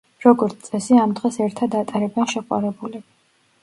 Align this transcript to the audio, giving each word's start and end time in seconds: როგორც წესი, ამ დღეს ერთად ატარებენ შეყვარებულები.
როგორც 0.23 0.55
წესი, 0.69 0.97
ამ 1.03 1.13
დღეს 1.21 1.39
ერთად 1.47 1.79
ატარებენ 1.83 2.35
შეყვარებულები. 2.37 3.09